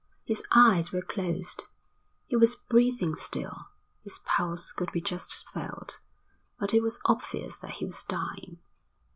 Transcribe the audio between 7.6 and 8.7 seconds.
he was dying.